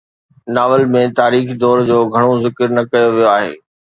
novel 0.55 0.85
۾ 0.95 1.03
تاريخي 1.19 1.57
دور 1.63 1.83
جو 1.89 1.99
گهڻو 2.15 2.31
ذڪر 2.45 2.67
نه 2.79 2.83
ڪيو 2.91 3.09
ويو 3.13 3.31
آهي 3.37 3.53